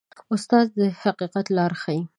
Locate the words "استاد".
0.33-0.65